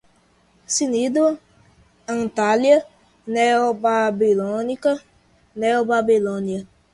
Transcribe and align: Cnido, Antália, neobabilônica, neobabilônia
Cnido, 0.65 1.37
Antália, 2.07 2.83
neobabilônica, 3.27 4.99
neobabilônia 5.55 6.67